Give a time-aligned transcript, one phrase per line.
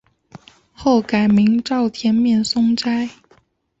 [0.73, 3.07] 后改名沼田面松斋。